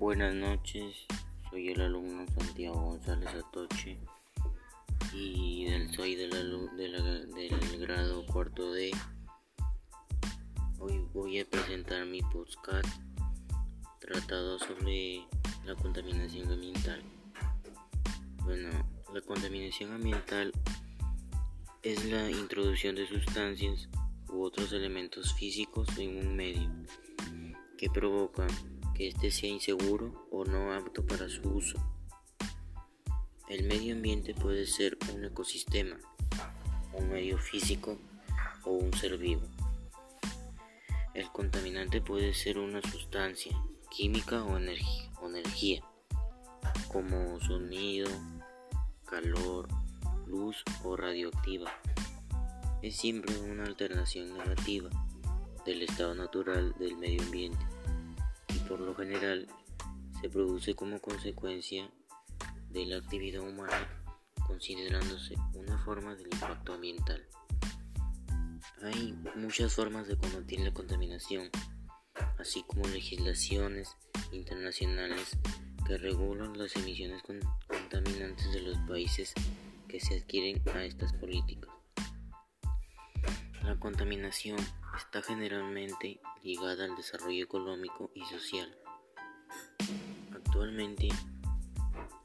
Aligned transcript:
Buenas 0.00 0.34
noches, 0.34 1.06
soy 1.50 1.68
el 1.68 1.82
alumno 1.82 2.24
Santiago 2.28 2.80
González 2.80 3.28
Atoche 3.34 3.98
y 5.12 5.66
del, 5.66 5.94
soy 5.94 6.14
del, 6.14 6.30
del 6.30 7.80
grado 7.80 8.24
cuarto 8.24 8.72
D. 8.72 8.92
Hoy 10.78 11.06
voy 11.12 11.40
a 11.40 11.44
presentar 11.44 12.06
mi 12.06 12.22
podcast 12.22 12.88
tratado 14.00 14.58
sobre 14.58 15.26
la 15.66 15.74
contaminación 15.74 16.50
ambiental. 16.50 17.02
Bueno, 18.44 18.70
la 19.12 19.20
contaminación 19.20 19.92
ambiental 19.92 20.50
es 21.82 22.06
la 22.06 22.30
introducción 22.30 22.94
de 22.96 23.06
sustancias 23.06 23.90
u 24.30 24.44
otros 24.44 24.72
elementos 24.72 25.34
físicos 25.34 25.86
en 25.98 26.26
un 26.26 26.36
medio 26.36 26.70
que 27.76 27.90
provocan 27.90 28.48
que 29.00 29.08
éste 29.08 29.30
sea 29.30 29.48
inseguro 29.48 30.26
o 30.30 30.44
no 30.44 30.74
apto 30.74 31.06
para 31.06 31.26
su 31.26 31.40
uso. 31.48 31.78
El 33.48 33.66
medio 33.66 33.94
ambiente 33.94 34.34
puede 34.34 34.66
ser 34.66 34.98
un 35.14 35.24
ecosistema, 35.24 35.96
un 36.92 37.08
medio 37.08 37.38
físico 37.38 37.96
o 38.62 38.72
un 38.72 38.92
ser 38.92 39.16
vivo. 39.16 39.40
El 41.14 41.32
contaminante 41.32 42.02
puede 42.02 42.34
ser 42.34 42.58
una 42.58 42.82
sustancia 42.82 43.56
química 43.90 44.44
o, 44.44 44.58
energía, 44.58 45.82
como 46.92 47.40
sonido, 47.40 48.10
calor, 49.06 49.66
luz 50.26 50.62
o 50.84 50.94
radioactiva. 50.94 51.72
Es 52.82 52.98
siempre 52.98 53.34
una 53.38 53.64
alternación 53.64 54.36
negativa 54.36 54.90
del 55.64 55.84
estado 55.84 56.14
natural 56.14 56.74
del 56.78 56.98
medio 56.98 57.22
ambiente 57.22 57.69
por 58.70 58.78
lo 58.78 58.94
general 58.94 59.48
se 60.20 60.30
produce 60.30 60.76
como 60.76 61.00
consecuencia 61.00 61.90
de 62.68 62.86
la 62.86 62.98
actividad 62.98 63.42
humana 63.42 64.04
considerándose 64.46 65.34
una 65.54 65.76
forma 65.84 66.14
del 66.14 66.28
impacto 66.32 66.74
ambiental. 66.74 67.26
Hay 68.82 69.12
muchas 69.34 69.74
formas 69.74 70.06
de 70.06 70.16
combatir 70.16 70.60
la 70.60 70.72
contaminación, 70.72 71.50
así 72.38 72.62
como 72.62 72.86
legislaciones 72.86 73.96
internacionales 74.30 75.36
que 75.84 75.98
regulan 75.98 76.56
las 76.56 76.76
emisiones 76.76 77.22
contaminantes 77.66 78.52
de 78.52 78.60
los 78.60 78.78
países 78.86 79.34
que 79.88 79.98
se 79.98 80.18
adquieren 80.18 80.62
a 80.72 80.84
estas 80.84 81.12
políticas. 81.14 81.72
La 83.64 83.76
contaminación 83.80 84.58
está 85.00 85.22
generalmente 85.22 86.20
ligada 86.42 86.84
al 86.84 86.94
desarrollo 86.94 87.42
económico 87.42 88.10
y 88.14 88.22
social. 88.26 88.76
Actualmente, 90.32 91.08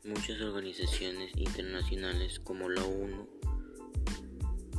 muchas 0.03 0.41
organizaciones 0.41 1.31
internacionales 1.35 2.39
como 2.39 2.69
la 2.69 2.83
ONU 2.83 3.27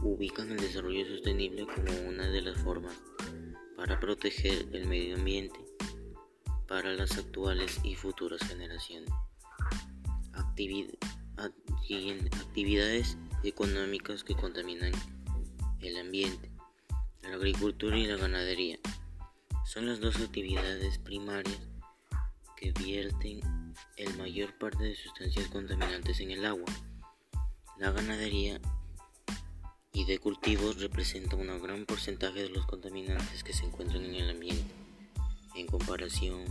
ubican 0.03 0.51
el 0.53 0.59
desarrollo 0.59 1.07
sostenible 1.07 1.67
como 1.67 2.09
una 2.09 2.29
de 2.29 2.43
las 2.43 2.59
formas 2.59 2.95
para 3.77 3.99
proteger 3.99 4.69
el 4.73 4.87
medio 4.87 5.17
ambiente 5.17 5.59
para 6.69 6.93
las 6.93 7.17
actuales 7.17 7.81
y 7.83 7.95
futuras 7.95 8.41
generaciones. 8.47 9.11
actividades 11.37 13.17
económicas 13.43 14.23
que 14.23 14.35
contaminan 14.35 14.93
el 15.81 15.97
ambiente. 15.97 16.56
La 17.29 17.35
agricultura 17.35 17.99
y 17.99 18.07
la 18.07 18.17
ganadería 18.17 18.79
son 19.65 19.87
las 19.87 19.99
dos 19.99 20.15
actividades 20.21 20.99
primarias 20.99 21.59
que 22.57 22.71
vierten 22.71 23.41
el 23.97 24.17
mayor 24.17 24.57
parte 24.59 24.85
de 24.85 24.95
sustancias 24.95 25.49
contaminantes 25.49 26.21
en 26.21 26.31
el 26.31 26.47
agua. 26.47 26.73
La 27.79 27.91
ganadería 27.91 28.61
y 29.93 30.05
de 30.05 30.21
cultivos 30.21 30.81
representa 30.81 31.35
un 31.35 31.61
gran 31.61 31.85
porcentaje 31.85 32.45
de 32.45 32.51
los 32.51 32.65
contaminantes 32.65 33.43
que 33.43 33.53
se 33.53 33.65
encuentran 33.65 34.05
en 34.05 34.15
el 34.15 34.31
ambiente, 34.31 34.73
en 35.57 35.67
comparación 35.67 36.45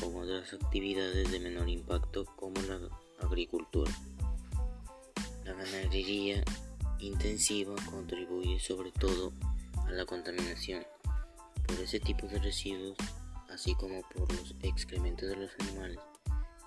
con 0.00 0.16
otras 0.16 0.52
actividades 0.54 1.30
de 1.30 1.38
menor 1.38 1.68
impacto 1.68 2.24
como 2.34 2.60
la 2.62 2.80
agricultura. 3.24 3.92
La 5.44 5.52
ganadería 5.52 6.42
intensiva 6.98 7.76
contribuye 7.88 8.58
sobre 8.58 8.90
todo 8.90 9.32
la 9.96 10.06
contaminación 10.06 10.84
por 11.66 11.78
ese 11.80 12.00
tipo 12.00 12.26
de 12.26 12.38
residuos, 12.38 12.96
así 13.48 13.74
como 13.74 14.02
por 14.02 14.32
los 14.32 14.54
excrementos 14.62 15.28
de 15.28 15.36
los 15.36 15.50
animales 15.60 15.98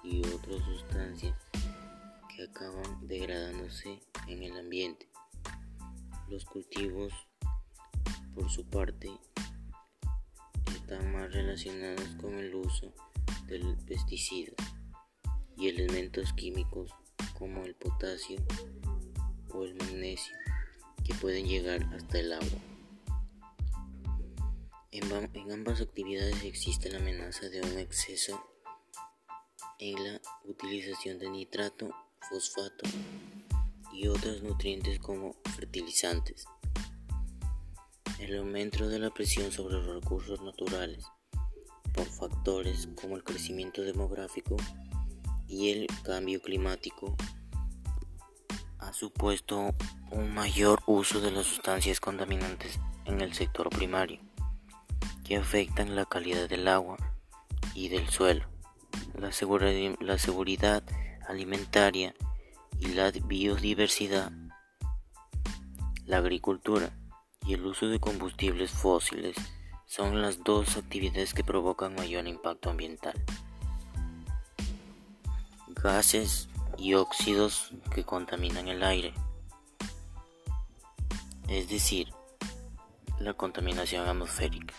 y 0.03 0.25
otras 0.28 0.63
sustancias 0.63 1.38
que 2.35 2.44
acaban 2.44 3.07
degradándose 3.07 4.00
en 4.28 4.44
el 4.44 4.57
ambiente. 4.57 5.07
Los 6.28 6.45
cultivos, 6.45 7.13
por 8.34 8.50
su 8.50 8.66
parte, 8.66 9.11
están 10.75 11.11
más 11.13 11.31
relacionados 11.31 12.07
con 12.19 12.34
el 12.35 12.53
uso 12.55 12.94
del 13.47 13.78
pesticida 13.85 14.53
y 15.57 15.69
elementos 15.69 16.34
químicos 16.34 16.91
como 17.38 17.63
el 17.63 17.75
potasio 17.75 18.41
o 19.53 19.63
el 19.63 19.75
magnesio 19.75 20.35
que 21.03 21.13
pueden 21.16 21.45
llegar 21.45 21.84
hasta 21.94 22.19
el 22.19 22.34
agua. 22.34 22.72
En, 24.95 25.51
ambas 25.51 25.81
actividades 25.81 26.43
existe 26.43 26.91
la 26.91 26.99
amenaza 26.99 27.49
de 27.49 27.61
un 27.61 27.79
exceso 27.79 28.39
en 29.79 30.03
la 30.03 30.21
utilización 30.45 31.17
de 31.17 31.31
nitrato, 31.31 31.89
fosfato 32.29 32.87
y 33.91 34.07
otros 34.07 34.43
nutrientes 34.43 34.99
como 34.99 35.35
fertilizantes. 35.55 36.45
El 38.19 38.37
aumento 38.37 38.87
de 38.87 38.99
la 38.99 39.09
presión 39.09 39.51
sobre 39.51 39.81
los 39.81 39.95
recursos 39.95 40.39
naturales 40.43 41.03
por 41.91 42.05
factores 42.05 42.87
como 42.93 43.15
el 43.15 43.23
crecimiento 43.23 43.81
demográfico 43.81 44.57
y 45.47 45.71
el 45.71 45.87
cambio 46.03 46.39
climático 46.39 47.17
ha 48.77 48.93
supuesto 48.93 49.73
un 50.11 50.35
mayor 50.35 50.83
uso 50.85 51.19
de 51.19 51.31
las 51.31 51.47
sustancias 51.47 51.99
contaminantes 51.99 52.79
en 53.05 53.21
el 53.21 53.33
sector 53.33 53.69
primario, 53.69 54.19
que 55.23 55.38
afectan 55.38 55.95
la 55.95 56.06
calidad 56.06 56.50
del 56.50 56.67
agua 56.67 56.97
y 57.73 57.89
del 57.89 58.09
suelo, 58.09 58.45
la, 59.17 59.31
la 60.00 60.17
seguridad 60.17 60.84
alimentaria 61.28 62.13
y 62.79 62.88
la 62.88 63.11
biodiversidad, 63.11 64.31
la 66.06 66.17
agricultura 66.17 66.91
y 67.45 67.53
el 67.53 67.66
uso 67.66 67.88
de 67.88 68.00
combustibles 68.00 68.72
fósiles 68.72 69.35
son 69.85 70.22
las 70.22 70.44
dos 70.44 70.78
actividades 70.78 71.34
que 71.34 71.44
provocan 71.44 71.95
mayor 71.95 72.28
impacto 72.28 72.69
ambiental. 72.69 73.13
Gases 75.67 76.50
y 76.78 76.94
óxidos 76.95 77.72
que 77.94 78.03
contaminan 78.03 78.67
el 78.67 78.84
aire, 78.84 79.13
es 81.47 81.69
decir, 81.69 82.11
la 83.19 83.34
contaminación 83.34 84.07
atmosférica. 84.07 84.73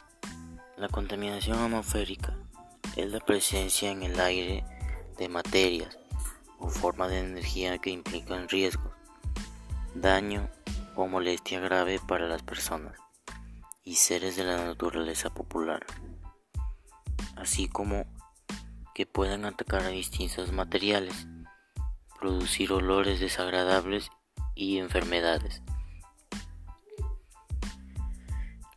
La 0.77 0.89
contaminación 0.89 1.59
atmosférica 1.59 2.37
es 2.97 3.09
la 3.13 3.21
presencia 3.21 3.93
en 3.93 4.03
el 4.03 4.19
aire 4.19 4.65
de 5.17 5.29
materias 5.29 5.97
o 6.59 6.69
formas 6.69 7.11
de 7.11 7.21
energía 7.21 7.79
que 7.79 7.91
implican 7.91 8.49
riesgos, 8.49 8.93
daño 9.95 10.51
o 10.97 11.07
molestia 11.07 11.61
grave 11.61 12.01
para 12.05 12.27
las 12.27 12.43
personas 12.43 12.99
y 13.85 13.95
seres 13.95 14.35
de 14.35 14.43
la 14.43 14.65
naturaleza 14.65 15.31
popular, 15.33 15.87
así 17.37 17.69
como 17.69 18.05
que 18.97 19.07
puedan 19.07 19.45
atacar 19.45 19.83
a 19.83 19.89
distintos 19.89 20.51
materiales, 20.51 21.29
producir 22.19 22.73
olores 22.73 23.21
desagradables 23.21 24.11
y 24.57 24.79
enfermedades. 24.79 25.63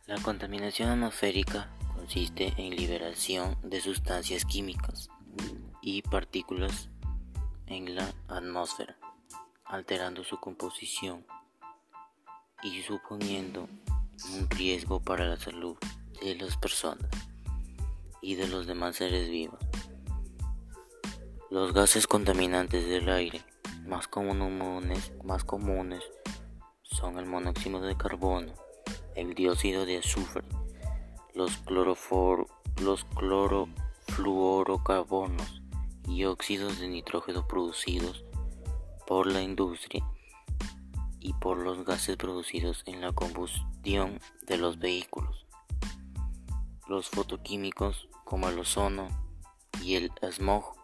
La 0.06 0.20
contaminación 0.22 0.90
atmosférica 0.90 1.68
consiste 2.08 2.54
en 2.56 2.74
liberación 2.74 3.58
de 3.62 3.82
sustancias 3.82 4.46
químicas 4.46 5.10
y 5.82 6.00
partículas 6.00 6.88
en 7.66 7.94
la 7.94 8.14
atmósfera, 8.28 8.96
alterando 9.66 10.24
su 10.24 10.40
composición 10.40 11.26
y 12.62 12.80
suponiendo 12.80 13.68
un 14.32 14.48
riesgo 14.48 15.00
para 15.00 15.26
la 15.26 15.36
salud 15.36 15.76
de 16.22 16.34
las 16.36 16.56
personas 16.56 17.10
y 18.22 18.36
de 18.36 18.48
los 18.48 18.66
demás 18.66 18.96
seres 18.96 19.28
vivos. 19.28 19.60
Los 21.50 21.74
gases 21.74 22.06
contaminantes 22.06 22.88
del 22.88 23.10
aire 23.10 23.44
más 23.84 24.08
comunes, 24.08 25.12
más 25.24 25.44
comunes 25.44 26.02
son 26.84 27.18
el 27.18 27.26
monóxido 27.26 27.82
de 27.82 27.98
carbono, 27.98 28.54
el 29.14 29.34
dióxido 29.34 29.84
de 29.84 29.98
azufre, 29.98 30.42
los, 31.38 31.52
los 32.80 33.04
clorofluorocarbonos, 33.04 33.70
fluorocarbonos 34.08 35.62
y 36.08 36.24
óxidos 36.24 36.80
de 36.80 36.88
nitrógeno 36.88 37.46
producidos 37.46 38.24
por 39.06 39.28
la 39.28 39.40
industria 39.40 40.04
y 41.20 41.34
por 41.34 41.58
los 41.58 41.84
gases 41.84 42.16
producidos 42.16 42.82
en 42.86 43.00
la 43.00 43.12
combustión 43.12 44.18
de 44.48 44.56
los 44.56 44.80
vehículos. 44.80 45.46
Los 46.88 47.08
fotoquímicos 47.08 48.08
como 48.24 48.48
el 48.48 48.58
ozono 48.58 49.06
y 49.80 49.94
el 49.94 50.10
smog 50.32 50.74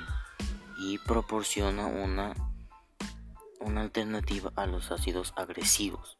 y 0.78 0.96
proporciona 0.96 1.86
una, 1.86 2.34
una 3.60 3.82
alternativa 3.82 4.50
a 4.56 4.64
los 4.64 4.90
ácidos 4.90 5.34
agresivos 5.36 6.16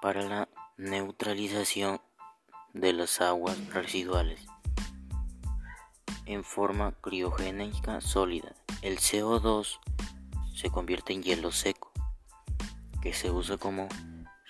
para 0.00 0.22
la 0.22 0.48
neutralización 0.78 2.00
de 2.72 2.94
las 2.94 3.20
aguas 3.20 3.58
residuales 3.68 4.40
en 6.24 6.42
forma 6.42 6.92
criogénica 7.02 8.00
sólida. 8.00 8.54
El 8.80 8.96
CO2 8.96 9.78
se 10.54 10.70
convierte 10.70 11.12
en 11.12 11.22
hielo 11.22 11.52
seco, 11.52 11.92
que 13.02 13.12
se 13.12 13.30
usa 13.30 13.58
como 13.58 13.88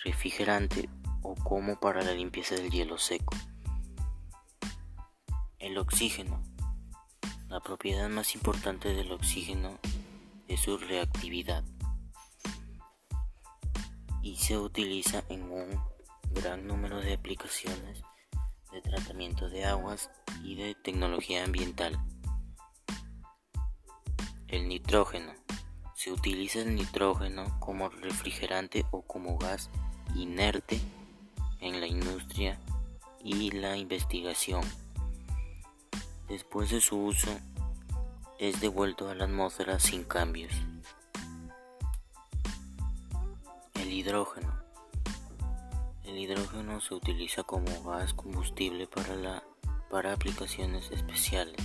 refrigerante 0.05 0.89
o 1.23 1.35
como 1.35 1.81
para 1.81 2.03
la 2.03 2.13
limpieza 2.13 2.55
del 2.55 2.71
hielo 2.71 2.97
seco. 2.97 3.35
El 5.63 5.79
oxígeno. 5.79 6.43
La 7.49 7.61
propiedad 7.61 8.09
más 8.09 8.35
importante 8.35 8.93
del 8.95 9.13
oxígeno 9.13 9.79
es 10.49 10.59
su 10.59 10.77
reactividad 10.77 11.63
y 14.23 14.35
se 14.35 14.59
utiliza 14.59 15.23
en 15.29 15.43
un 15.53 15.81
gran 16.33 16.67
número 16.67 17.01
de 17.01 17.15
aplicaciones 17.15 18.03
de 18.73 18.83
tratamiento 18.83 19.49
de 19.49 19.65
aguas 19.65 20.11
y 20.43 20.57
de 20.57 20.75
tecnología 20.75 21.45
ambiental. 21.45 21.97
El 24.49 24.67
nitrógeno. 24.67 25.33
Se 25.95 26.11
utiliza 26.11 26.63
el 26.63 26.75
nitrógeno 26.75 27.61
como 27.61 27.89
refrigerante 27.89 28.85
o 28.91 29.03
como 29.03 29.39
gas 29.39 29.71
inerte 30.17 30.81
en 31.61 31.81
la 31.81 31.87
industria 31.87 32.59
y 33.23 33.53
la 33.53 33.77
investigación. 33.77 34.65
Después 36.33 36.71
de 36.71 36.81
su 36.81 36.97
uso, 36.97 37.29
es 38.39 38.59
devuelto 38.63 39.11
a 39.11 39.15
la 39.15 39.25
atmósfera 39.25 39.79
sin 39.79 40.03
cambios. 40.03 40.51
El 43.75 43.93
hidrógeno. 43.93 44.51
El 46.05 46.17
hidrógeno 46.17 46.81
se 46.81 46.95
utiliza 46.95 47.43
como 47.43 47.83
gas 47.83 48.15
combustible 48.15 48.87
para, 48.87 49.15
la, 49.15 49.43
para 49.91 50.15
aplicaciones 50.15 50.91
especiales 50.91 51.61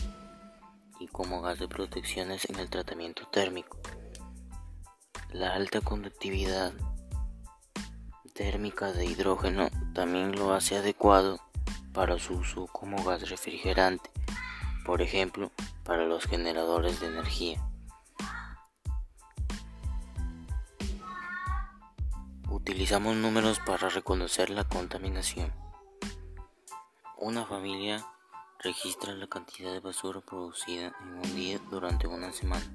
y 1.00 1.08
como 1.08 1.42
gas 1.42 1.60
de 1.60 1.70
protecciones 1.70 2.44
en 2.50 2.60
el 2.60 2.70
tratamiento 2.70 3.26
térmico. 3.28 3.78
La 5.32 5.54
alta 5.54 5.80
conductividad 5.80 6.74
térmica 8.34 8.92
de 8.92 9.06
hidrógeno 9.06 9.70
también 9.94 10.34
lo 10.36 10.54
hace 10.54 10.76
adecuado 10.76 11.40
para 11.94 12.20
su 12.20 12.34
uso 12.34 12.68
como 12.68 13.02
gas 13.06 13.30
refrigerante 13.30 14.17
por 14.88 15.02
ejemplo, 15.02 15.52
para 15.84 16.06
los 16.06 16.24
generadores 16.24 17.02
de 17.02 17.08
energía. 17.08 17.62
Utilizamos 22.50 23.18
números 23.18 23.60
para 23.66 23.90
reconocer 23.90 24.50
la 24.50 24.64
contaminación. 24.64 25.52
Una 27.18 27.46
familia 27.46 28.08
registra 28.60 29.14
la 29.14 29.28
cantidad 29.28 29.74
de 29.74 29.82
basura 29.82 30.22
producida 30.22 30.96
en 31.02 31.16
un 31.16 31.36
día 31.36 31.60
durante 31.70 32.08
una 32.08 32.32
semana. 32.32 32.66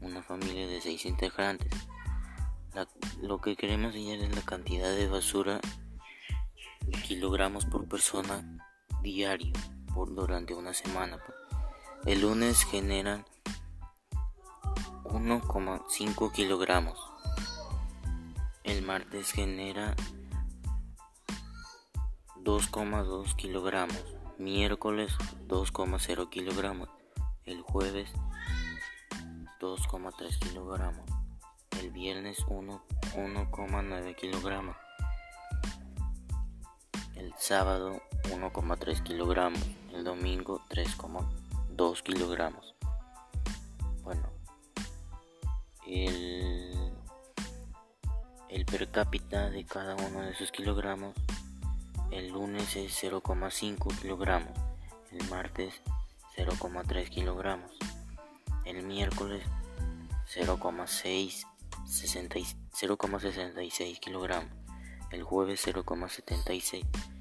Una 0.00 0.22
familia 0.22 0.66
de 0.66 0.80
6 0.80 1.04
integrantes. 1.04 1.70
lo 3.20 3.40
que 3.42 3.54
queremos 3.54 3.92
hallar 3.92 4.18
es 4.18 4.34
la 4.34 4.42
cantidad 4.42 4.96
de 4.96 5.08
basura 5.08 5.60
en 6.80 7.02
kilogramos 7.02 7.66
por 7.66 7.86
persona 7.86 8.42
diario 9.02 9.52
durante 9.94 10.54
una 10.54 10.74
semana. 10.74 11.18
El 12.04 12.22
lunes 12.22 12.64
generan 12.64 13.24
1,5 15.04 16.32
kilogramos. 16.32 16.98
El 18.64 18.82
martes 18.82 19.30
genera 19.30 19.94
2,2 22.42 23.36
kilogramos. 23.36 24.04
Miércoles 24.36 25.14
2,0 25.46 26.28
kilogramos. 26.28 26.88
El 27.44 27.62
jueves 27.62 28.10
2,3 29.60 30.38
kilogramos. 30.40 31.08
El 31.80 31.90
viernes 31.92 32.44
1,9 32.46 34.16
kilogramos. 34.16 34.76
El 37.14 37.32
sábado 37.38 38.02
1,3 38.24 39.02
kilogramos 39.04 39.62
el 39.94 40.04
domingo 40.04 40.60
3,2 40.68 42.02
kilogramos. 42.02 42.74
Bueno, 44.02 44.28
el, 45.86 46.92
el 48.48 48.66
per 48.66 48.90
cápita 48.90 49.48
de 49.50 49.64
cada 49.64 49.94
uno 49.94 50.22
de 50.22 50.32
esos 50.32 50.50
kilogramos, 50.50 51.14
el 52.10 52.28
lunes 52.28 52.74
es 52.76 53.02
0,5 53.02 54.00
kilogramos, 54.00 54.52
el 55.12 55.26
martes 55.30 55.80
0,3 56.36 57.08
kilogramos, 57.08 57.70
el 58.64 58.82
miércoles 58.82 59.46
0,6 60.34 61.46
0,66 61.86 64.00
kilogramos, 64.00 64.50
el 65.10 65.22
jueves 65.22 65.64
0,76 65.66 67.13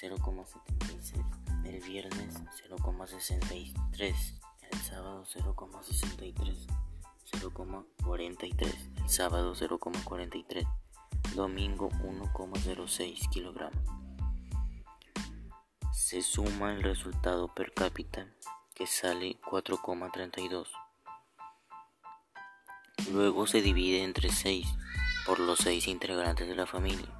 0,76, 0.00 1.66
el 1.66 1.80
viernes 1.82 2.34
0,63, 2.70 4.14
el 4.70 4.78
sábado 4.78 5.26
0,63, 5.26 6.66
0,43, 7.32 9.02
el 9.02 9.08
sábado 9.10 9.54
0,43, 9.54 10.66
domingo 11.34 11.90
1,06 11.90 13.28
kilogramos. 13.28 13.84
Se 15.92 16.22
suma 16.22 16.72
el 16.72 16.82
resultado 16.82 17.54
per 17.54 17.74
cápita 17.74 18.26
que 18.74 18.86
sale 18.86 19.38
4,32. 19.42 20.68
Luego 23.12 23.46
se 23.46 23.60
divide 23.60 24.02
entre 24.02 24.30
6 24.30 24.66
por 25.26 25.40
los 25.40 25.58
6 25.58 25.88
integrantes 25.88 26.48
de 26.48 26.54
la 26.54 26.66
familia 26.66 27.19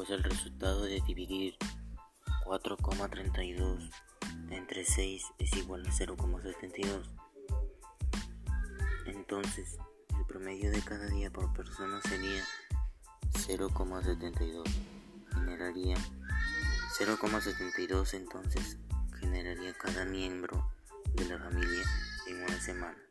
pues 0.00 0.08
el 0.08 0.22
resultado 0.22 0.84
de 0.84 0.98
dividir 1.06 1.58
4,32 2.46 3.90
entre 4.48 4.86
6 4.86 5.26
es 5.38 5.56
igual 5.58 5.86
a 5.86 5.90
0,72. 5.90 7.02
Entonces, 9.04 9.76
el 10.18 10.24
promedio 10.24 10.70
de 10.70 10.80
cada 10.80 11.04
día 11.08 11.30
por 11.30 11.52
persona 11.52 12.00
sería 12.00 12.42
0,72. 13.46 14.64
Generaría 15.34 15.96
0,72 16.98 18.14
entonces 18.14 18.78
generaría 19.20 19.74
cada 19.74 20.06
miembro 20.06 20.72
de 21.12 21.26
la 21.26 21.38
familia 21.38 21.84
en 22.26 22.42
una 22.42 22.58
semana. 22.58 23.09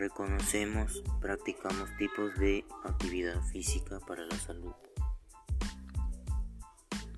Reconocemos, 0.00 1.02
practicamos 1.20 1.94
tipos 1.98 2.34
de 2.36 2.64
actividad 2.86 3.38
física 3.42 4.00
para 4.00 4.24
la 4.24 4.34
salud. 4.36 4.72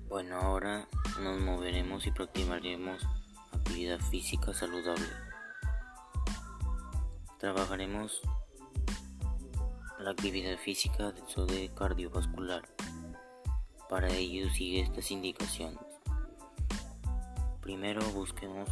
Bueno, 0.09 0.35
ahora 0.35 0.89
nos 1.21 1.39
moveremos 1.39 2.05
y 2.05 2.11
practicaremos 2.11 3.01
actividad 3.53 4.01
física 4.01 4.53
saludable. 4.53 5.07
Trabajaremos 7.39 8.21
la 9.99 10.11
actividad 10.11 10.57
física 10.57 11.13
de 11.13 11.71
cardiovascular. 11.73 12.63
Para 13.87 14.09
ello 14.09 14.49
sigue 14.49 14.81
estas 14.81 15.09
indicaciones. 15.09 15.79
Primero 17.61 18.01
busquemos, 18.09 18.69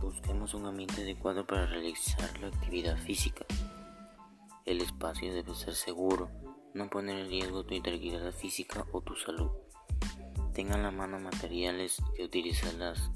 busquemos 0.00 0.54
un 0.54 0.66
ambiente 0.66 1.02
adecuado 1.02 1.46
para 1.46 1.66
realizar 1.66 2.38
la 2.40 2.48
actividad 2.48 2.96
física. 2.96 3.44
El 4.64 4.80
espacio 4.80 5.32
debe 5.32 5.54
ser 5.54 5.74
seguro, 5.74 6.30
no 6.74 6.88
poner 6.88 7.18
en 7.18 7.28
riesgo 7.28 7.64
tu 7.64 7.74
integridad 7.74 8.32
física 8.32 8.86
o 8.92 9.00
tu 9.00 9.14
salud. 9.16 9.50
Tenga 10.54 10.76
en 10.76 10.82
la 10.82 10.90
mano 10.90 11.18
materiales 11.18 12.02
que 12.16 12.24
utilizarás 12.24 13.10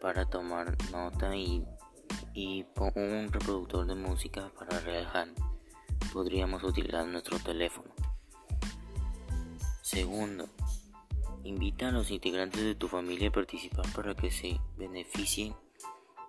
para 0.00 0.26
tomar 0.26 0.76
nota 0.92 1.34
y, 1.34 1.64
y 2.34 2.64
un 2.94 3.32
reproductor 3.32 3.86
de 3.86 3.94
música 3.94 4.50
para 4.58 4.78
relajar. 4.80 5.28
Podríamos 6.12 6.62
utilizar 6.62 7.06
nuestro 7.06 7.38
teléfono. 7.38 7.90
Segundo, 9.82 10.48
invita 11.46 11.88
a 11.88 11.92
los 11.92 12.10
integrantes 12.10 12.62
de 12.62 12.74
tu 12.74 12.88
familia 12.88 13.28
a 13.28 13.32
participar 13.32 13.86
para 13.94 14.14
que 14.14 14.30
se 14.30 14.60
beneficien 14.76 15.54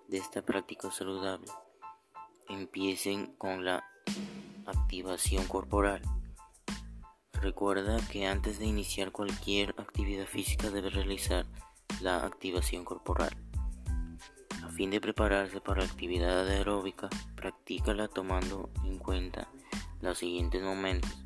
de 0.08 0.18
esta 0.18 0.44
práctica 0.44 0.92
saludable. 0.92 1.52
Empiecen 2.48 3.36
con 3.38 3.66
la 3.66 3.84
activación 4.66 5.46
corporal. 5.48 6.02
Recuerda 7.34 8.00
que 8.12 8.28
antes 8.28 8.60
de 8.60 8.66
iniciar 8.66 9.12
cualquier 9.12 9.72
actividad 9.78 10.28
física 10.28 10.70
debe 10.70 10.90
realizar 10.90 11.46
la 12.02 12.24
activación 12.24 12.86
corporal. 12.86 13.36
A 14.64 14.70
fin 14.70 14.92
de 14.92 15.02
prepararse 15.02 15.62
para 15.62 15.82
la 15.82 15.88
actividad 15.88 16.48
aeróbica, 16.48 17.10
practícala 17.36 18.08
tomando 18.08 18.70
en 18.84 19.00
cuenta 19.00 19.50
los 20.02 20.20
siguientes 20.20 20.62
momentos. 20.62 21.26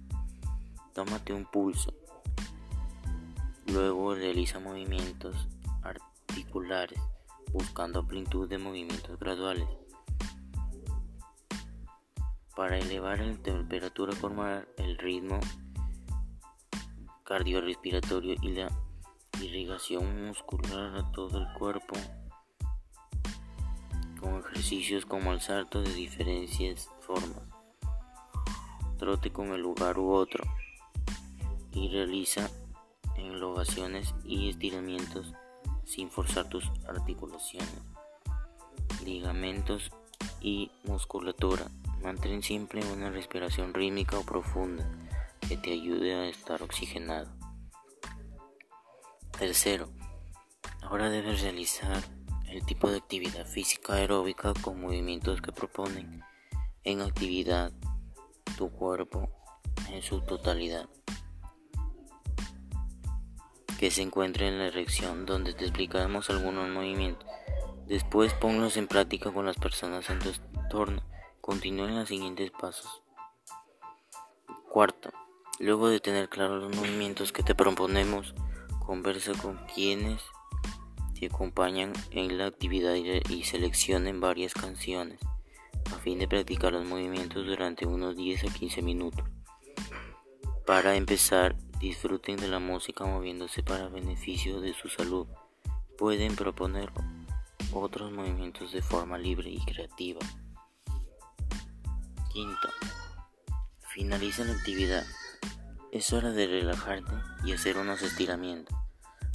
Tómate 0.93 1.33
un 1.33 1.45
pulso 1.45 2.00
Luego 3.74 4.16
realiza 4.16 4.60
movimientos 4.60 5.48
articulares 5.82 7.00
buscando 7.54 8.00
amplitud 8.00 8.50
de 8.50 8.58
movimientos 8.58 9.18
graduales. 9.18 9.68
Para 12.54 12.78
elevar 12.78 13.20
la 13.20 13.38
temperatura 13.38 14.13
corporal, 14.20 14.68
el 14.78 14.98
ritmo 14.98 15.40
cardiorrespiratorio 17.24 18.36
y 18.42 18.50
la 18.50 18.68
irrigación 19.42 20.28
muscular 20.28 20.98
a 20.98 21.12
todo 21.13 21.38
el 21.38 21.48
cuerpo 21.54 21.96
con 24.20 24.40
ejercicios 24.40 25.06
como 25.06 25.32
el 25.32 25.40
salto 25.40 25.82
de 25.82 25.94
diferentes 25.94 26.90
formas, 27.00 27.44
trote 28.98 29.32
con 29.32 29.54
el 29.54 29.62
lugar 29.62 29.98
u 29.98 30.12
otro 30.12 30.44
y 31.72 31.88
realiza 31.88 32.50
englobaciones 33.22 34.13
y 34.24 34.50
estiramientos 34.50 35.34
sin 35.86 36.10
forzar 36.10 36.48
tus 36.50 36.70
articulaciones, 36.88 37.70
ligamentos 39.04 39.92
y 40.42 40.72
musculatura. 40.84 41.68
Mantén 42.01 42.42
siempre 42.42 42.84
una 42.92 43.12
respiración 43.12 43.74
rítmica 43.74 44.18
o 44.18 44.24
profunda 44.24 44.90
que 45.48 45.58
te 45.58 45.74
ayude 45.74 46.16
a 46.16 46.28
estar 46.28 46.63
oxigenado. 46.63 47.30
Tercero, 49.38 49.90
ahora 50.82 51.10
debes 51.10 51.42
realizar 51.42 52.01
el 52.48 52.66
tipo 52.66 52.90
de 52.90 52.98
actividad 52.98 53.46
física 53.46 53.94
aeróbica 53.94 54.54
con 54.62 54.82
movimientos 54.82 55.42
que 55.42 55.51
proponen 55.51 56.24
en 56.84 57.01
actividad 57.01 57.72
tu 58.58 58.70
cuerpo 58.72 59.30
en 59.90 60.01
su 60.01 60.22
totalidad 60.22 60.90
que 63.82 63.90
se 63.90 64.04
encuentre 64.04 64.48
en 64.48 64.60
la 64.60 64.68
erección 64.68 65.26
donde 65.26 65.56
te 65.56 65.64
explicamos 65.64 66.30
algunos 66.30 66.70
movimientos. 66.70 67.28
Después 67.88 68.32
ponlos 68.32 68.78
en 68.78 68.88
práctica 68.88 69.32
con 69.32 69.48
las 69.48 69.58
personas 69.58 70.08
en 70.12 70.20
tu 70.20 70.30
entorno. 70.54 71.02
Continúen 71.42 71.96
los 71.96 72.08
siguientes 72.08 72.52
pasos. 72.52 73.02
Cuarto, 74.70 75.10
luego 75.58 75.90
de 75.90 76.00
tener 76.00 76.30
claros 76.30 76.62
los 76.62 76.76
movimientos 76.76 77.32
que 77.32 77.42
te 77.42 77.56
proponemos, 77.56 78.36
conversa 78.86 79.32
con 79.42 79.58
quienes 79.74 80.22
te 81.20 81.26
acompañan 81.26 81.92
en 82.12 82.38
la 82.38 82.46
actividad 82.46 82.94
y 82.94 83.44
seleccionen 83.46 84.22
varias 84.22 84.54
canciones 84.54 85.20
a 85.92 85.98
fin 85.98 86.20
de 86.20 86.28
practicar 86.28 86.72
los 86.72 86.86
movimientos 86.86 87.48
durante 87.48 87.88
unos 87.88 88.16
10 88.16 88.44
a 88.44 88.54
15 88.54 88.84
minutos. 88.84 89.26
Para 90.68 90.96
empezar, 90.96 91.56
disfruten 91.82 92.38
de 92.38 92.48
la 92.48 92.60
música 92.60 93.06
moviéndose 93.06 93.64
para 93.64 93.90
beneficio 93.90 94.62
de 94.62 94.74
su 94.74 94.88
salud. 94.88 95.28
Pueden 95.98 96.36
proponer 96.36 96.92
otros 97.74 98.12
movimientos 98.12 98.72
de 98.72 98.84
forma 98.84 99.18
libre 99.18 99.50
y 99.50 99.60
creativa. 99.66 100.20
Quinto, 102.32 102.70
finaliza 103.90 104.46
la 104.46 104.54
actividad. 104.54 105.06
Es 105.92 106.14
hora 106.14 106.32
de 106.32 106.46
relajarte 106.46 107.14
y 107.44 107.54
hacer 107.54 107.78
unos 107.78 108.04
estiramientos. 108.04 108.78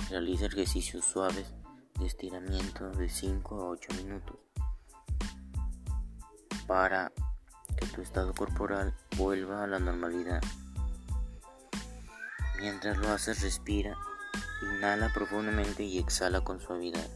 Realiza 0.09 0.47
ejercicios 0.47 1.05
suaves 1.05 1.53
de 1.99 2.07
estiramiento 2.07 2.91
de 2.91 3.09
5 3.09 3.61
a 3.61 3.69
8 3.71 3.89
minutos 4.05 4.37
para 6.67 7.13
que 7.77 7.87
tu 7.87 8.03
estado 8.03 8.33
corporal 8.35 8.95
vuelva 9.17 9.65
a 9.65 9.67
la 9.67 9.79
normalidad. 9.79 10.41
Mientras 12.59 12.97
lo 12.97 13.11
haces, 13.11 13.43
respira, 13.43 13.97
inhala 14.63 15.13
profundamente 15.13 15.83
y 15.83 15.99
exhala 15.99 16.41
con 16.41 16.59
suavidad. 16.61 17.07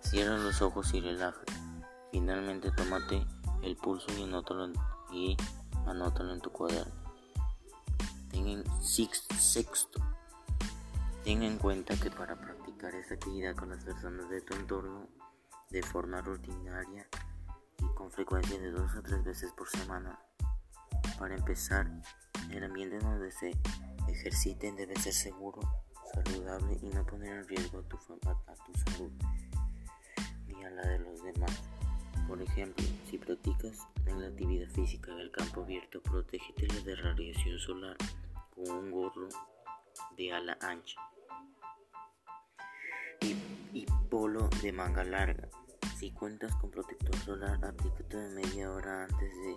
Cierra 0.00 0.38
los 0.38 0.62
ojos 0.62 0.94
y 0.94 1.00
relaja. 1.00 1.42
Finalmente, 2.12 2.70
tómate 2.70 3.26
el 3.62 3.76
pulso 3.76 4.06
y 4.18 4.22
anótalo, 4.22 4.64
en 6.32 6.40
tu 6.40 6.50
cuaderno. 6.50 6.92
Ten 8.30 8.48
en 8.48 8.64
sexto. 8.82 10.00
Ten 11.24 11.42
en 11.42 11.58
cuenta 11.58 11.94
que 11.96 12.10
para 12.10 12.34
practicar 12.40 12.94
esta 12.94 13.14
actividad 13.14 13.54
con 13.54 13.68
las 13.68 13.84
personas 13.84 14.30
de 14.30 14.40
tu 14.40 14.54
entorno 14.54 15.08
de 15.70 15.82
forma 15.82 16.22
rutinaria 16.22 17.06
y 17.78 17.94
con 17.94 18.10
frecuencia 18.10 18.58
de 18.58 18.70
dos 18.70 18.94
o 18.96 19.02
tres 19.02 19.22
veces 19.24 19.52
por 19.52 19.68
semana, 19.68 20.18
para 21.18 21.34
empezar, 21.34 21.86
el 22.50 22.64
ambiente 22.64 22.98
donde 22.98 23.30
se 23.30 23.50
ejerciten 24.10 24.76
debe 24.76 24.96
ser 24.96 25.12
seguro, 25.12 25.60
saludable 26.12 26.78
y 26.82 26.86
no 26.86 27.04
poner 27.04 27.38
en 27.38 27.48
riesgo 27.48 27.78
a 27.78 27.82
tu, 27.82 27.98
salud 27.98 29.12
ni 30.46 30.64
a 30.64 30.70
la 30.70 30.82
de 30.88 30.98
los 30.98 31.22
demás. 31.22 31.62
Por 32.26 32.42
ejemplo, 32.42 32.84
si 33.08 33.18
practicas 33.18 33.86
en 34.06 34.20
la 34.20 34.28
actividad 34.28 34.68
física 34.70 35.14
del 35.14 35.30
campo 35.30 35.62
abierto, 35.62 36.02
protégete 36.02 36.66
de 36.82 36.96
radiación 36.96 37.58
solar 37.58 37.96
con 38.54 38.70
un 38.70 38.90
gorro 38.90 39.28
de 40.16 40.32
ala 40.32 40.58
ancha 40.60 41.00
y, 43.72 43.86
polo 44.10 44.48
de 44.62 44.72
manga 44.72 45.04
larga. 45.04 45.48
Si 45.98 46.10
cuentas 46.12 46.54
con 46.56 46.70
protector 46.70 47.16
solar, 47.16 47.64
aplícate 47.64 48.16
media 48.28 48.70
hora 48.70 49.04
antes 49.04 49.32
de 49.32 49.56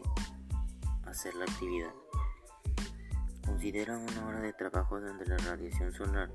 hacer 1.05 1.35
la 1.35 1.45
actividad. 1.45 1.93
Considera 3.51 3.97
una 3.97 4.27
hora 4.27 4.39
de 4.39 4.53
trabajo 4.53 4.99
donde 4.99 5.25
la 5.25 5.37
radiación 5.37 5.91
solar 5.91 6.31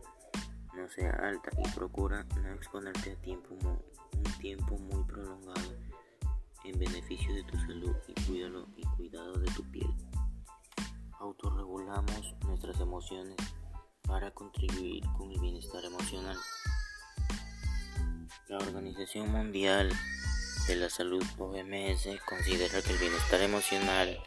no 0.76 0.86
sea 0.90 1.10
alta 1.12 1.50
y 1.64 1.68
procura 1.70 2.24
no 2.42 2.52
exponerte 2.52 3.12
a 3.12 3.16
tiempo 3.22 3.54
un 3.54 4.38
tiempo 4.38 4.76
muy 4.76 5.02
prolongado 5.04 5.74
en 6.64 6.78
beneficio 6.78 7.34
de 7.34 7.42
tu 7.44 7.56
salud 7.60 7.96
y 8.06 8.26
cuidado, 8.26 8.68
y 8.76 8.82
cuidado 8.96 9.32
de 9.32 9.50
tu 9.52 9.64
piel. 9.70 9.88
Autorregulamos 11.18 12.36
nuestras 12.44 12.78
emociones 12.80 13.36
para 14.02 14.30
contribuir 14.32 15.02
con 15.16 15.32
el 15.32 15.40
bienestar 15.40 15.86
emocional. 15.86 16.36
La 18.48 18.58
Organización 18.58 19.32
Mundial 19.32 19.90
de 20.68 20.76
la 20.76 20.90
Salud 20.90 21.24
OMS 21.38 22.08
considera 22.28 22.82
que 22.82 22.92
el 22.92 22.98
bienestar 22.98 23.40
emocional 23.40 24.18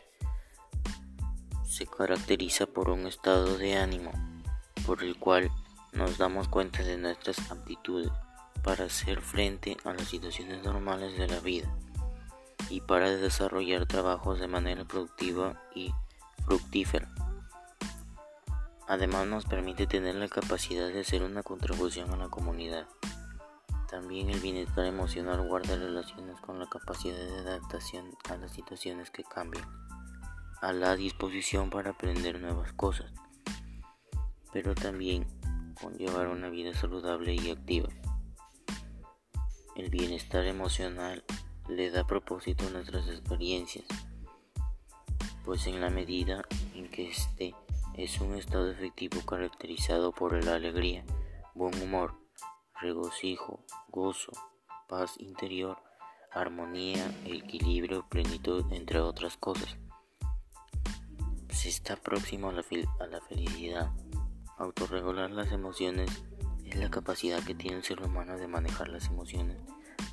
se 1.79 1.87
caracteriza 1.87 2.65
por 2.65 2.89
un 2.89 3.07
estado 3.07 3.57
de 3.57 3.77
ánimo 3.77 4.11
por 4.85 5.01
el 5.01 5.17
cual 5.17 5.49
nos 5.93 6.17
damos 6.17 6.49
cuenta 6.49 6.83
de 6.83 6.97
nuestras 6.97 7.49
aptitudes 7.51 8.11
para 8.65 8.83
hacer 8.83 9.21
frente 9.21 9.77
a 9.85 9.93
las 9.93 10.09
situaciones 10.09 10.61
normales 10.61 11.17
de 11.17 11.27
la 11.29 11.39
vida 11.39 11.73
y 12.69 12.81
para 12.81 13.09
desarrollar 13.11 13.85
trabajos 13.85 14.41
de 14.41 14.49
manera 14.49 14.83
productiva 14.83 15.63
y 15.73 15.93
fructífera. 16.43 17.09
Además 18.85 19.27
nos 19.27 19.45
permite 19.45 19.87
tener 19.87 20.15
la 20.15 20.27
capacidad 20.27 20.89
de 20.89 20.99
hacer 20.99 21.23
una 21.23 21.43
contribución 21.43 22.11
a 22.11 22.17
la 22.17 22.27
comunidad. 22.27 22.87
También 23.89 24.29
el 24.29 24.41
bienestar 24.41 24.85
emocional 24.85 25.47
guarda 25.47 25.77
relaciones 25.77 26.41
con 26.41 26.59
la 26.59 26.67
capacidad 26.67 27.15
de 27.15 27.39
adaptación 27.39 28.17
a 28.29 28.35
las 28.35 28.51
situaciones 28.51 29.09
que 29.11 29.23
cambian, 29.23 29.65
a 30.61 30.73
la 30.73 30.95
disposición 30.95 31.69
para 31.69 31.91
aprender 31.91 32.39
nuevas 32.39 32.73
cosas, 32.73 33.11
pero 34.51 34.75
también 34.75 35.25
con 35.81 35.97
llevar 35.97 36.27
una 36.27 36.49
vida 36.49 36.73
saludable 36.73 37.33
y 37.33 37.51
activa. 37.51 37.89
El 39.75 39.89
bienestar 39.89 40.45
emocional 40.45 41.23
le 41.69 41.89
da 41.91 42.05
propósito 42.05 42.67
a 42.67 42.71
nuestras 42.71 43.07
experiencias, 43.07 43.85
pues 45.45 45.67
en 45.67 45.79
la 45.79 45.89
medida 45.89 46.43
en 46.75 46.89
que 46.89 47.09
este 47.09 47.55
es 47.95 48.19
un 48.19 48.35
estado 48.35 48.69
efectivo 48.69 49.21
caracterizado 49.25 50.11
por 50.11 50.43
la 50.43 50.55
alegría, 50.55 51.05
buen 51.53 51.81
humor, 51.81 52.15
regocijo, 52.81 53.63
gozo, 53.87 54.31
paz 54.87 55.15
interior, 55.19 55.77
armonía, 56.31 57.05
equilibrio, 57.25 58.05
plenitud, 58.09 58.65
entre 58.71 58.99
otras 58.99 59.37
cosas. 59.37 59.77
Se 61.59 61.67
está 61.67 61.97
próximo 61.97 62.47
a 62.47 62.53
la, 62.53 62.63
a 63.01 63.07
la 63.07 63.19
felicidad. 63.19 63.91
Autorregular 64.57 65.29
las 65.29 65.51
emociones 65.51 66.09
es 66.65 66.77
la 66.77 66.89
capacidad 66.89 67.43
que 67.43 67.53
tiene 67.53 67.75
el 67.75 67.83
ser 67.83 68.01
humano 68.01 68.37
de 68.37 68.47
manejar 68.47 68.87
las 68.87 69.07
emociones 69.07 69.57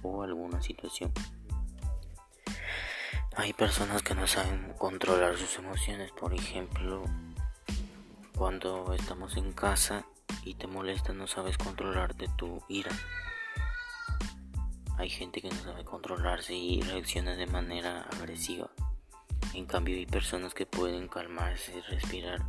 o 0.03 0.25
alguna 0.25 0.61
situación. 0.61 1.13
Hay 3.37 3.53
personas 3.53 4.03
que 4.03 4.17
no 4.17 4.27
saben 4.27 4.75
controlar 4.77 5.37
sus 5.37 5.57
emociones, 5.59 6.11
por 6.11 6.35
ejemplo, 6.35 7.05
cuando 8.37 8.93
estamos 8.93 9.37
en 9.37 9.53
casa 9.53 10.05
y 10.43 10.55
te 10.55 10.67
molesta 10.67 11.13
no 11.13 11.29
sabes 11.29 11.59
controlarte 11.59 12.27
tu 12.37 12.61
ira. 12.69 12.91
Hay 14.99 15.11
gente 15.11 15.41
que 15.41 15.51
no 15.51 15.63
sabe 15.63 15.85
controlarse 15.85 16.55
y 16.55 16.81
reacciona 16.81 17.37
de 17.37 17.47
manera 17.47 18.03
agresiva. 18.03 18.69
En 19.55 19.67
cambio 19.67 19.97
hay 19.97 20.07
personas 20.07 20.55
que 20.55 20.67
pueden 20.67 21.09
calmarse, 21.09 21.81
respirar, 21.89 22.41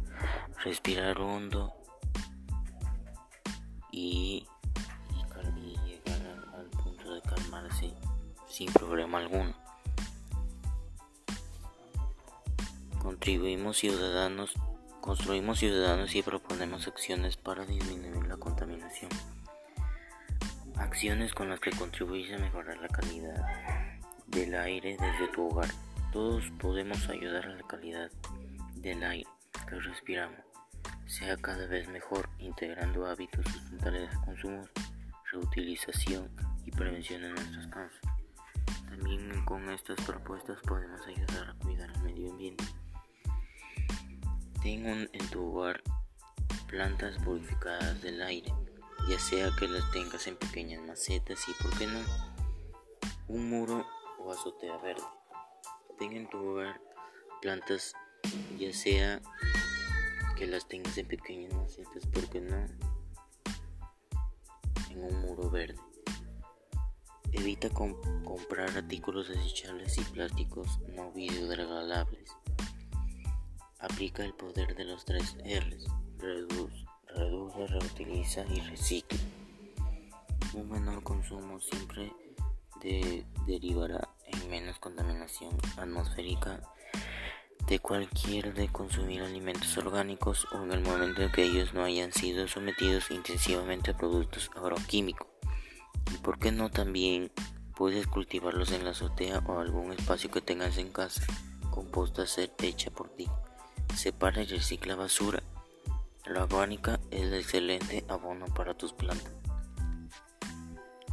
respirar 0.64 1.20
hondo 1.20 1.74
y, 3.92 4.46
llegar 5.86 6.22
al, 6.56 6.70
punto 6.70 7.14
de 7.14 7.22
calmarse 7.22 7.94
sin 8.48 8.72
problema 8.74 9.20
alguno. 9.20 9.56
Contribuimos 13.02 13.78
ciudadanos 13.78 14.56
Construimos 15.08 15.60
ciudadanos 15.60 16.14
y 16.16 16.22
proponemos 16.22 16.86
acciones 16.86 17.38
para 17.38 17.66
disminuir 17.66 18.28
la 18.28 18.36
contaminación. 18.36 19.10
Acciones 20.76 21.34
con 21.34 21.48
las 21.48 21.62
que 21.62 21.72
contribuyes 21.72 22.34
a 22.34 22.44
mejorar 22.44 22.78
la 22.80 22.90
calidad 22.90 23.42
del 24.28 24.54
aire 24.54 24.98
desde 25.00 25.32
tu 25.34 25.48
hogar. 25.48 25.70
Todos 26.12 26.50
podemos 26.60 27.08
ayudar 27.10 27.46
a 27.46 27.56
la 27.56 27.64
calidad 27.64 28.12
del 28.76 29.04
aire 29.04 29.30
que 29.68 29.80
respiramos 29.80 30.48
sea 31.08 31.38
cada 31.38 31.66
vez 31.68 31.88
mejor, 31.88 32.30
integrando 32.38 33.08
hábitos 33.08 33.46
sustentables 33.46 34.12
de 34.12 34.26
consumo, 34.26 34.68
reutilización 35.32 36.30
y 36.66 36.72
prevención 36.72 37.24
en 37.24 37.34
nuestras 37.34 37.68
casas. 37.68 38.02
También 38.90 39.46
con 39.46 39.70
estas 39.70 40.00
propuestas 40.02 40.60
podemos 40.62 41.00
ayudar 41.08 41.50
a 41.50 41.64
cuidar 41.64 41.90
el 41.90 42.02
medio 42.04 42.32
ambiente. 42.32 42.64
Ten 44.62 44.86
en 44.86 45.30
tu 45.30 45.46
hogar 45.56 45.82
plantas 46.68 47.18
purificadas 47.24 48.02
del 48.02 48.22
aire, 48.22 48.54
ya 49.10 49.20
sea 49.20 49.50
que 49.58 49.68
las 49.68 49.90
tengas 49.92 50.28
en 50.28 50.36
pequeñas 50.36 50.86
macetas 50.86 51.40
y, 51.48 51.64
por 51.64 51.78
qué 51.78 51.88
no, 51.88 52.00
un 53.30 53.50
muro 53.50 53.86
o 54.20 54.32
azotea 54.32 54.78
verde. 54.78 55.17
Ten 55.98 56.14
en 56.14 56.30
tu 56.30 56.38
hogar 56.38 56.80
plantas, 57.42 57.94
ya 58.58 58.72
sea 58.74 59.22
que 60.38 60.46
las 60.46 60.68
tengas 60.68 60.98
en 60.98 61.08
pequeñas 61.08 61.54
macetas, 61.54 62.06
por 62.08 62.30
qué 62.30 62.42
no, 62.42 62.56
en 64.92 65.04
un 65.04 65.22
muro 65.22 65.50
verde. 65.50 65.80
Evita 67.32 67.70
comprar 67.70 68.70
artículos 68.70 69.28
desechables 69.28 69.98
y 69.98 70.04
plásticos 70.04 70.80
no 70.96 71.12
biodegradables. 71.12 72.32
Aplica 73.80 74.24
el 74.24 74.34
poder 74.34 74.76
de 74.76 74.86
los 74.86 75.06
tres 75.06 75.36
R's. 75.44 75.88
Reduce, 76.18 76.86
reduce, 77.08 77.68
reutiliza 77.68 78.46
y 78.46 78.60
recicla. 78.62 79.20
Un 80.54 80.70
menor 80.70 81.04
consumo 81.04 81.60
siempre 81.60 82.12
derivará 83.46 83.98
en 83.98 84.17
menos 84.48 84.80
contaminación 84.80 85.58
atmosférica 85.78 86.62
de 87.68 87.80
cualquier 87.80 88.54
de 88.54 88.70
consumir 88.70 89.22
alimentos 89.22 89.78
orgánicos 89.78 90.48
o 90.54 90.64
en 90.64 90.72
el 90.72 90.82
momento 90.82 91.22
en 91.22 91.32
que 91.32 91.44
ellos 91.44 91.74
no 91.74 91.84
hayan 91.84 92.14
sido 92.14 92.48
sometidos 92.48 93.12
intensivamente 93.12 93.92
a 93.92 93.98
productos 93.98 94.50
agroquímicos. 94.56 95.28
Y 96.14 96.18
por 96.20 96.40
qué 96.40 96.52
no 96.52 96.70
también 96.70 97.32
puedes 97.76 98.08
cultivarlos 98.08 98.72
en 98.72 98.86
la 98.86 98.92
azotea 98.92 99.44
o 99.46 99.60
algún 99.60 99.92
espacio 99.92 100.32
que 100.32 100.42
tengas 100.42 100.78
en 100.78 100.92
casa. 100.92 101.26
Composta 101.70 102.26
ser 102.26 102.52
hecha 102.60 102.90
por 102.90 103.10
ti. 103.10 103.28
Separa 103.96 104.42
y 104.42 104.46
recicla 104.46 104.96
basura. 104.96 105.44
La 106.26 106.44
orgánica 106.44 107.00
es 107.12 107.24
el 107.24 107.34
excelente 107.34 108.06
abono 108.08 108.46
para 108.48 108.74
tus 108.74 108.94
plantas. 108.94 109.37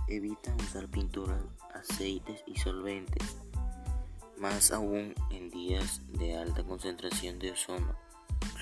Evita 0.07 0.55
usar 0.57 0.89
pinturas, 0.89 1.41
aceites 1.73 2.45
y 2.47 2.57
solventes, 2.57 3.37
más 4.39 4.71
aún 4.71 5.15
en 5.31 5.51
días 5.51 6.03
de 6.13 6.37
alta 6.37 6.63
concentración 6.63 7.39
de 7.39 7.53
ozono. 7.53 7.97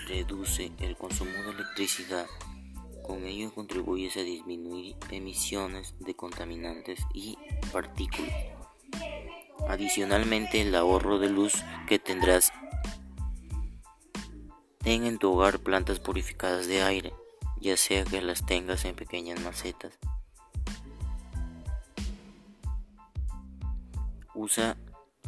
Reduce 0.07 0.70
el 0.78 0.96
consumo 0.96 1.33
de 1.33 1.50
electricidad. 1.50 2.26
Con 3.02 3.24
ello 3.24 3.52
contribuyes 3.52 4.16
a 4.16 4.20
disminuir 4.20 4.96
emisiones 5.11 5.94
de 5.98 6.14
contaminantes 6.14 7.00
y 7.12 7.37
partículas. 7.72 8.33
Adicionalmente, 9.68 10.61
el 10.61 10.74
ahorro 10.76 11.18
de 11.18 11.28
luz 11.28 11.55
que 11.88 11.98
tendrás 11.98 12.52
Ten 14.78 15.07
en 15.07 15.18
tu 15.18 15.33
hogar 15.33 15.61
plantas 15.61 16.00
purificadas 16.00 16.66
de 16.66 16.83
aire, 16.83 17.12
ya 17.61 17.76
sea 17.76 18.05
que 18.05 18.20
las 18.20 18.44
tengas 18.44 18.85
en 18.85 18.96
pequeñas 18.96 19.40
macetas. 19.40 19.96
Usa 24.35 24.77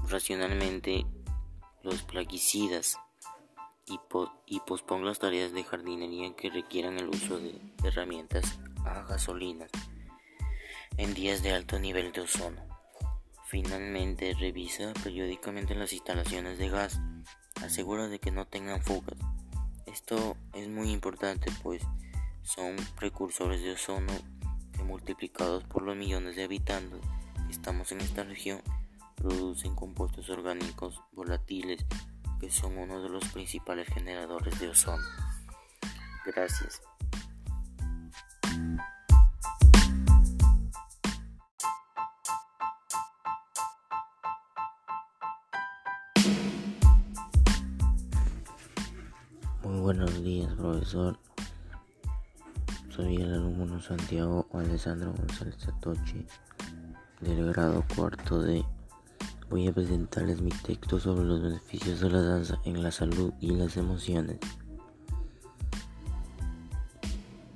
racionalmente 0.08 1.06
los 1.82 2.02
plaguicidas 2.02 2.98
y, 3.86 3.98
y 4.46 4.60
pospon 4.60 5.04
las 5.04 5.18
tareas 5.18 5.52
de 5.52 5.64
jardinería 5.64 6.34
que 6.34 6.50
requieran 6.50 6.98
el 6.98 7.08
uso 7.08 7.38
de 7.38 7.60
herramientas 7.82 8.58
a 8.84 9.02
gasolinas 9.02 9.70
en 10.96 11.14
días 11.14 11.42
de 11.42 11.52
alto 11.52 11.78
nivel 11.78 12.12
de 12.12 12.22
ozono. 12.22 12.62
Finalmente, 13.46 14.34
revisa 14.34 14.92
periódicamente 15.02 15.74
las 15.74 15.92
instalaciones 15.92 16.58
de 16.58 16.68
gas. 16.70 17.00
Asegura 17.62 18.08
de 18.08 18.18
que 18.18 18.30
no 18.30 18.46
tengan 18.46 18.82
fugas 18.82 19.18
esto 19.94 20.36
es 20.54 20.68
muy 20.68 20.90
importante 20.90 21.52
pues 21.62 21.80
son 22.42 22.74
precursores 22.96 23.62
de 23.62 23.72
ozono 23.72 24.12
que 24.72 24.82
multiplicados 24.82 25.62
por 25.64 25.82
los 25.82 25.96
millones 25.96 26.34
de 26.34 26.42
habitantes 26.42 27.00
que 27.46 27.52
estamos 27.52 27.92
en 27.92 28.00
esta 28.00 28.24
región 28.24 28.60
producen 29.24 29.74
compuestos 29.74 30.28
orgánicos 30.28 31.00
volátiles 31.12 31.86
que 32.38 32.50
son 32.50 32.76
uno 32.76 33.02
de 33.02 33.08
los 33.08 33.26
principales 33.28 33.88
generadores 33.88 34.60
de 34.60 34.68
ozono. 34.68 35.02
Gracias. 36.26 36.82
buenos 49.62 50.24
días, 50.24 50.50
profesor. 50.54 51.18
Soy 52.88 53.16
el 53.16 53.34
alumno 53.34 53.78
Santiago 53.82 54.46
Alessandro 54.54 55.12
González 55.12 55.56
Satochi 55.58 56.26
del 57.20 57.52
grado 57.52 57.84
cuarto 57.94 58.40
de. 58.40 58.64
Voy 59.50 59.68
a 59.68 59.72
presentarles 59.72 60.40
mi 60.40 60.50
texto 60.50 60.98
sobre 60.98 61.24
los 61.24 61.42
beneficios 61.42 62.00
de 62.00 62.10
la 62.10 62.22
danza 62.22 62.58
en 62.64 62.82
la 62.82 62.90
salud 62.90 63.32
y 63.40 63.50
las 63.50 63.76
emociones 63.76 64.38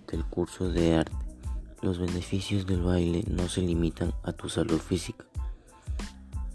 del 0.06 0.24
curso 0.24 0.70
de 0.70 0.96
arte. 0.96 1.16
Los 1.80 1.98
beneficios 1.98 2.66
del 2.66 2.82
baile 2.82 3.24
no 3.28 3.48
se 3.48 3.62
limitan 3.62 4.12
a 4.22 4.32
tu 4.32 4.48
salud 4.48 4.78
física. 4.78 5.24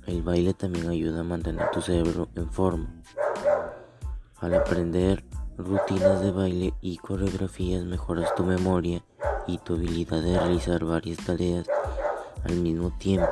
El 0.05 0.21
baile 0.21 0.53
también 0.53 0.89
ayuda 0.89 1.21
a 1.21 1.23
mantener 1.23 1.71
tu 1.71 1.81
cerebro 1.81 2.29
en 2.35 2.51
forma. 2.51 2.89
Al 4.37 4.53
aprender 4.53 5.25
rutinas 5.57 6.21
de 6.21 6.31
baile 6.31 6.73
y 6.81 6.97
coreografías 6.97 7.85
mejoras 7.85 8.35
tu 8.35 8.43
memoria 8.43 9.03
y 9.47 9.57
tu 9.57 9.73
habilidad 9.73 10.21
de 10.21 10.37
realizar 10.37 10.83
varias 10.85 11.17
tareas 11.17 11.67
al 12.43 12.55
mismo 12.55 12.91
tiempo. 12.97 13.29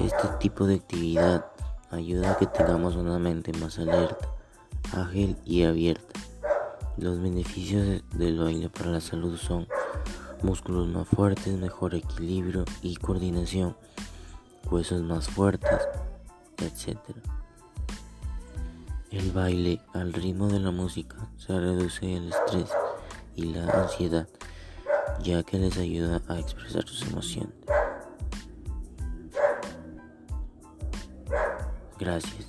Este 0.00 0.28
tipo 0.40 0.66
de 0.66 0.76
actividad 0.76 1.46
ayuda 1.90 2.32
a 2.32 2.36
que 2.38 2.46
tengamos 2.46 2.96
una 2.96 3.18
mente 3.18 3.52
más 3.54 3.78
alerta, 3.78 4.28
ágil 4.92 5.36
y 5.44 5.64
abierta. 5.64 6.20
Los 6.96 7.20
beneficios 7.20 8.02
del 8.14 8.38
baile 8.38 8.70
para 8.70 8.90
la 8.90 9.00
salud 9.00 9.36
son 9.36 9.66
músculos 10.42 10.88
más 10.88 11.06
fuertes, 11.08 11.58
mejor 11.58 11.94
equilibrio 11.94 12.64
y 12.82 12.96
coordinación, 12.96 13.76
huesos 14.70 15.02
más 15.02 15.28
fuertes, 15.28 15.80
etc. 16.58 16.98
El 19.10 19.30
baile 19.32 19.80
al 19.92 20.12
ritmo 20.12 20.48
de 20.48 20.60
la 20.60 20.70
música 20.70 21.16
se 21.36 21.58
reduce 21.58 22.16
el 22.16 22.28
estrés 22.28 22.70
y 23.34 23.44
la 23.46 23.66
ansiedad, 23.82 24.28
ya 25.22 25.42
que 25.42 25.58
les 25.58 25.76
ayuda 25.76 26.22
a 26.28 26.38
expresar 26.38 26.86
sus 26.86 27.02
emociones. 27.02 27.54
Gracias. 31.98 32.45